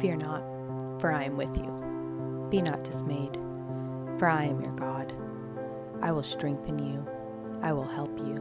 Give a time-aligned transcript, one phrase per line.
[0.00, 0.42] Fear not,
[1.00, 2.48] for I am with you.
[2.50, 3.34] Be not dismayed,
[4.18, 5.14] for I am your God.
[6.02, 7.06] I will strengthen you,
[7.62, 8.36] I will help you,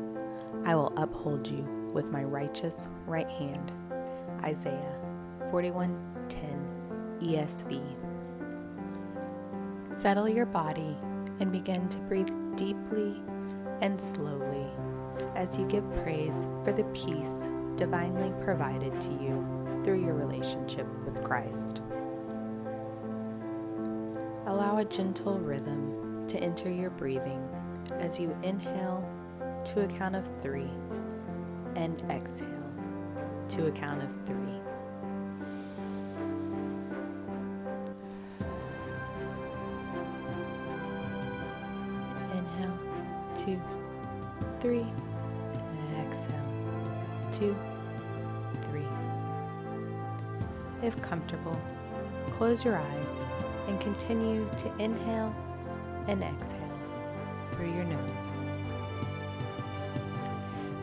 [0.65, 1.63] I will uphold you
[1.93, 3.71] with my righteous right hand.
[4.43, 4.99] Isaiah
[5.51, 6.59] 41:10
[7.21, 7.81] ESV.
[9.89, 10.97] Settle your body
[11.39, 13.23] and begin to breathe deeply
[13.79, 14.67] and slowly
[15.35, 17.47] as you give praise for the peace
[17.77, 19.54] divinely provided to you
[19.85, 21.81] through your relationship with Christ.
[24.47, 27.47] Allow a gentle rhythm to enter your breathing
[27.91, 29.07] as you inhale
[29.63, 30.71] to a count of three
[31.75, 32.49] and exhale
[33.49, 34.64] to a count of three.
[50.83, 51.59] If comfortable,
[52.31, 53.15] close your eyes
[53.67, 55.35] and continue to inhale
[56.07, 56.79] and exhale
[57.51, 58.31] through your nose.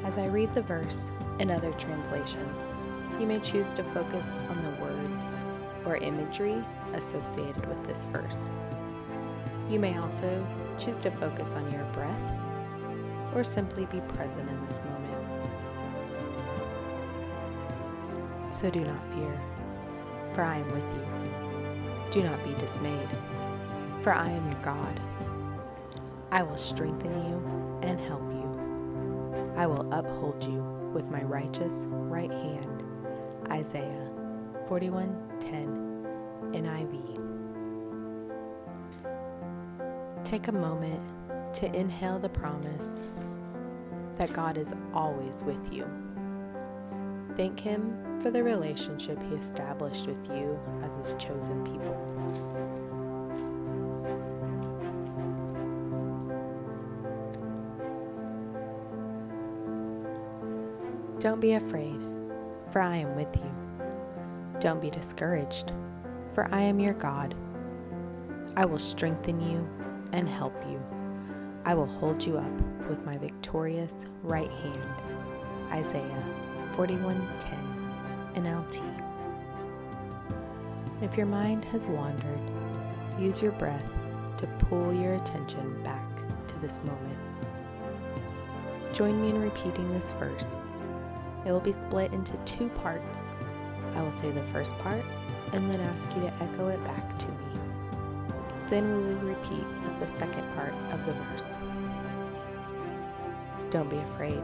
[0.05, 2.77] As I read the verse in other translations,
[3.20, 5.35] you may choose to focus on the words
[5.85, 8.48] or imagery associated with this verse.
[9.70, 10.45] You may also
[10.79, 12.19] choose to focus on your breath
[13.35, 15.43] or simply be present in this moment.
[18.53, 19.41] So do not fear,
[20.35, 21.07] for I am with you.
[22.11, 23.09] Do not be dismayed,
[24.03, 25.01] for I am your God.
[26.31, 29.53] I will strengthen you and help you.
[29.57, 30.63] I will uphold you
[30.95, 32.83] with my righteous right hand.
[33.51, 34.11] Isaiah
[34.69, 36.03] 41:10
[36.53, 37.19] NIV.
[40.25, 41.03] Take a moment
[41.55, 43.03] to inhale the promise
[44.17, 45.87] that God is always with you.
[47.37, 52.12] Thank Him for the relationship He established with you as His chosen people.
[61.19, 62.01] Don't be afraid,
[62.70, 63.51] for I am with you.
[64.61, 65.73] Don't be discouraged,
[66.33, 67.35] for I am your God.
[68.57, 69.68] I will strengthen you
[70.13, 70.80] and help you.
[71.64, 75.02] I will hold you up with my victorious right hand.
[75.70, 76.24] Isaiah
[76.77, 77.72] 41:10
[78.35, 78.81] NLT.
[81.01, 82.41] If your mind has wandered,
[83.19, 83.98] use your breath
[84.39, 86.07] to pull your attention back
[86.48, 87.19] to this moment.
[88.92, 90.55] Join me in repeating this verse
[91.45, 93.33] it will be split into two parts.
[93.95, 95.03] I will say the first part
[95.53, 97.35] and then ask you to echo it back to me.
[98.69, 99.65] Then we will repeat
[100.01, 101.57] the second part of the verse.
[103.71, 104.42] Don't be afraid,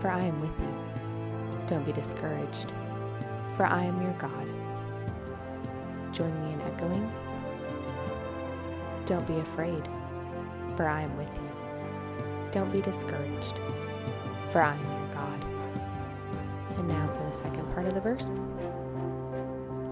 [0.00, 1.64] for I am with you.
[1.66, 2.72] Don't be discouraged,
[3.60, 4.46] for I am your God.
[6.14, 7.12] Join me in echoing.
[9.04, 9.86] Don't be afraid,
[10.78, 11.50] for I am with you.
[12.52, 13.52] Don't be discouraged,
[14.50, 15.44] for I am your God.
[16.78, 18.30] And now for the second part of the verse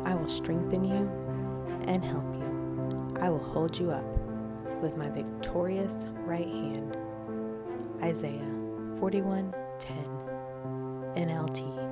[0.07, 1.07] I will strengthen you
[1.87, 3.19] and help you.
[3.21, 4.19] I will hold you up
[4.81, 6.97] with my victorious right hand.
[8.03, 8.51] Isaiah
[8.99, 9.53] 41:10
[11.17, 11.88] NLT.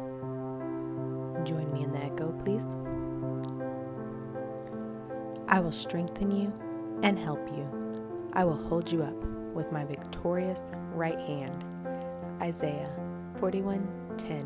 [1.46, 2.74] Join me in the echo, please.
[5.48, 6.52] I will strengthen you
[7.04, 7.64] and help you.
[8.32, 9.14] I will hold you up
[9.54, 11.64] with my victorious right hand.
[12.42, 12.92] Isaiah
[13.38, 14.44] 41:10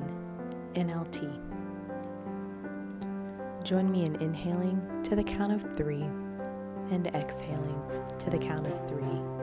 [0.75, 1.27] NLT.
[3.65, 6.07] Join me in inhaling to the count of three
[6.91, 7.81] and exhaling
[8.19, 9.40] to the count of three.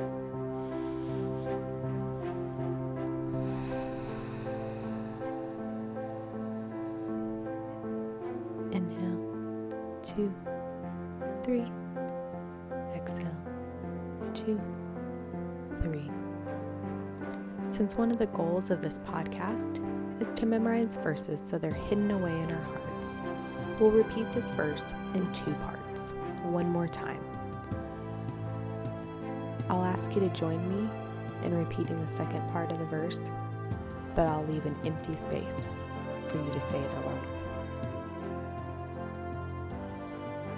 [8.77, 10.31] Inhale, two,
[11.41, 11.65] three.
[12.93, 13.35] Exhale,
[14.35, 14.61] two,
[15.81, 16.11] three.
[17.67, 19.81] Since one of the goals of this podcast
[20.21, 23.19] is to memorize verses so they're hidden away in our hearts.
[23.79, 26.11] We'll repeat this verse in two parts,
[26.43, 27.23] one more time.
[29.71, 30.87] I'll ask you to join me
[31.43, 33.31] in repeating the second part of the verse,
[34.15, 35.67] but I'll leave an empty space
[36.27, 37.36] for you to say it alone.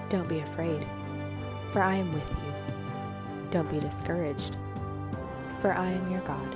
[0.10, 0.88] Don't be afraid,
[1.72, 2.54] for I am with you.
[3.52, 4.58] Don't be discouraged,
[5.62, 6.48] for I am your God.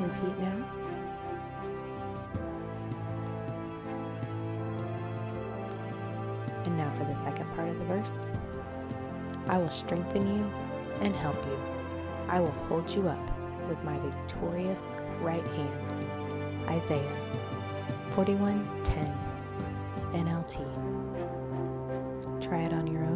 [0.00, 0.64] Repeat now.
[6.64, 8.12] And now for the second part of the verse.
[9.46, 10.50] I will strengthen you
[11.00, 11.58] and help you.
[12.28, 14.84] I will hold you up with my victorious
[15.20, 16.68] right hand.
[16.68, 17.16] Isaiah
[18.16, 19.29] 41:10
[20.12, 20.58] NLT.
[22.42, 23.10] Try it on your own.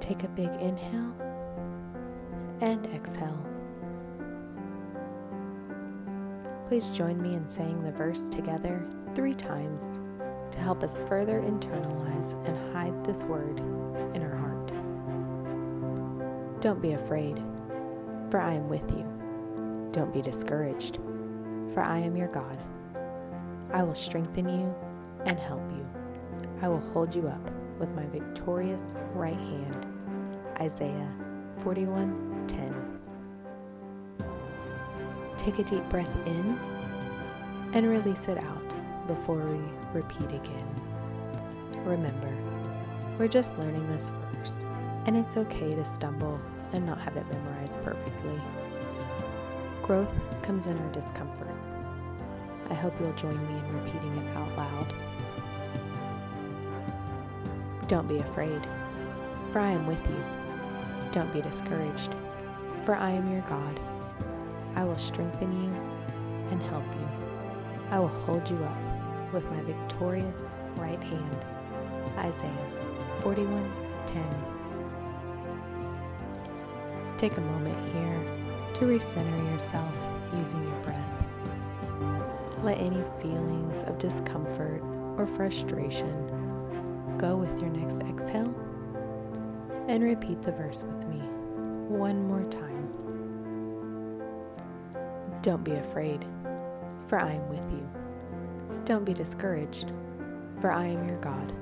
[0.00, 1.14] Take a big inhale
[2.60, 3.44] and exhale.
[6.68, 10.00] Please join me in saying the verse together three times
[10.50, 13.58] to help us further internalize and hide this word
[14.14, 14.43] in our heart.
[16.64, 17.36] Don't be afraid,
[18.30, 19.04] for I am with you.
[19.92, 20.96] Don't be discouraged,
[21.74, 22.58] for I am your God.
[23.70, 24.74] I will strengthen you
[25.26, 25.86] and help you.
[26.62, 29.86] I will hold you up with my victorious right hand.
[30.58, 31.14] Isaiah
[31.60, 32.98] 41:10.
[35.36, 36.58] Take a deep breath in
[37.74, 38.74] and release it out
[39.06, 39.60] before we
[39.92, 40.74] repeat again.
[41.84, 42.32] Remember,
[43.18, 44.64] we're just learning this verse,
[45.04, 46.40] and it's okay to stumble
[46.74, 48.40] and not have it memorized perfectly.
[49.82, 50.08] Growth
[50.42, 51.48] comes in our discomfort.
[52.70, 54.92] I hope you'll join me in repeating it out loud.
[57.86, 58.60] Don't be afraid,
[59.52, 60.24] for I am with you.
[61.12, 62.14] Don't be discouraged,
[62.84, 63.78] for I am your God.
[64.74, 65.70] I will strengthen you
[66.50, 67.08] and help you.
[67.90, 70.42] I will hold you up with my victorious
[70.76, 71.36] right hand.
[72.18, 72.70] Isaiah
[73.20, 74.53] 41:10.
[77.24, 78.20] Take a moment here
[78.74, 79.96] to recenter yourself
[80.36, 81.26] using your breath.
[82.62, 84.82] Let any feelings of discomfort
[85.16, 88.54] or frustration go with your next exhale
[89.88, 91.20] and repeat the verse with me
[91.88, 92.90] one more time.
[95.40, 96.26] Don't be afraid,
[97.08, 97.88] for I am with you.
[98.84, 99.92] Don't be discouraged,
[100.60, 101.54] for I am your God.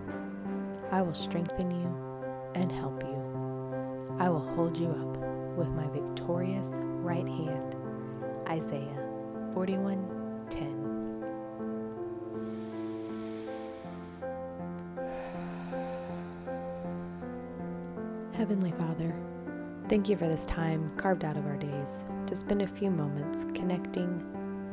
[0.91, 4.17] I will strengthen you and help you.
[4.19, 7.77] I will hold you up with my victorious right hand.
[8.49, 9.03] Isaiah
[9.55, 10.83] 41:10.
[18.33, 19.15] Heavenly Father,
[19.89, 23.47] thank you for this time carved out of our days to spend a few moments
[23.55, 24.21] connecting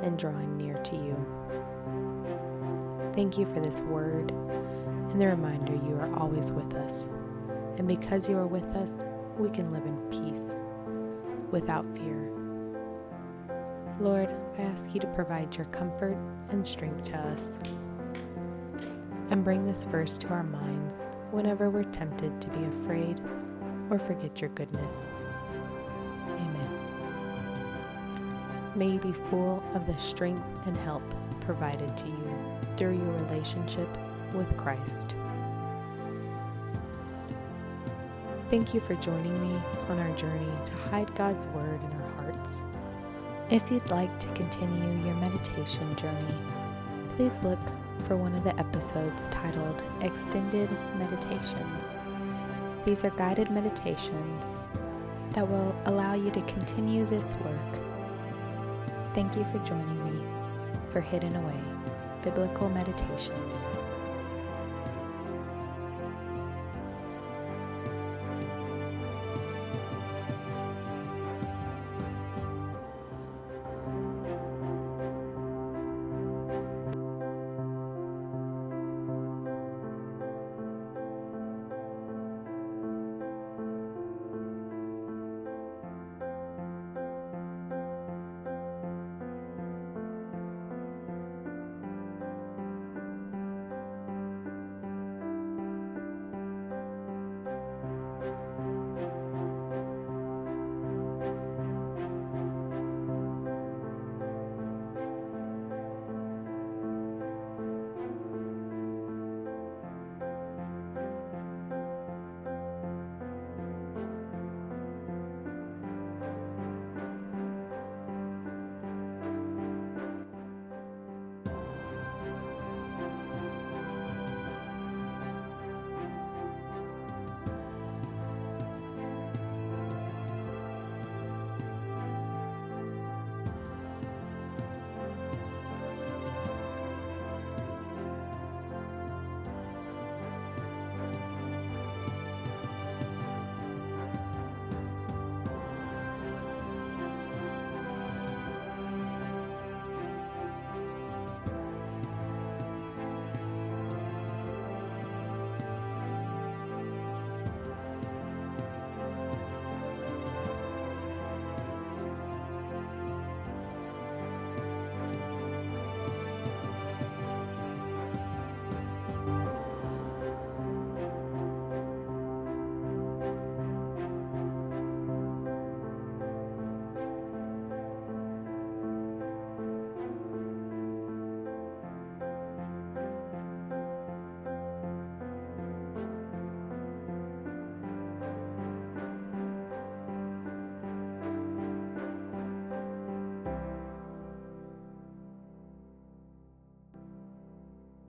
[0.01, 1.15] and drawing near to you.
[3.13, 7.07] Thank you for this word and the reminder you are always with us.
[7.77, 9.03] And because you are with us,
[9.37, 10.55] we can live in peace
[11.51, 12.31] without fear.
[13.99, 16.17] Lord, I ask you to provide your comfort
[16.49, 17.57] and strength to us.
[19.29, 23.21] And bring this verse to our minds whenever we're tempted to be afraid
[23.89, 25.05] or forget your goodness.
[26.29, 26.69] Amen.
[28.75, 31.03] May you be full of the strength and help
[31.41, 32.39] provided to you
[32.77, 33.89] through your relationship
[34.33, 35.15] with Christ.
[38.49, 42.63] Thank you for joining me on our journey to hide God's Word in our hearts.
[43.51, 46.33] If you'd like to continue your meditation journey,
[47.09, 47.59] please look
[48.07, 50.67] for one of the episodes titled Extended
[50.97, 51.95] Meditations.
[52.85, 54.57] These are guided meditations
[55.33, 57.79] that will allow you to continue this work.
[59.13, 60.25] Thank you for joining me
[60.89, 61.61] for Hidden Away
[62.23, 63.67] Biblical Meditations.